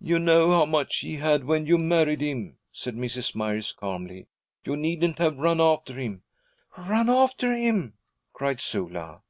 'You 0.00 0.18
knew 0.18 0.52
how 0.52 0.64
much 0.64 1.00
he 1.00 1.16
had 1.16 1.44
when 1.44 1.66
you 1.66 1.76
married 1.76 2.22
him,' 2.22 2.56
said 2.72 2.96
Mrs. 2.96 3.34
Myers 3.34 3.74
calmly. 3.74 4.26
'You 4.64 4.74
needn't 4.74 5.18
have 5.18 5.36
run 5.36 5.60
after 5.60 5.98
him.' 6.00 6.22
'Run 6.78 7.10
after 7.10 7.52
him!' 7.54 7.92
cried 8.32 8.58
Sula. 8.62 9.22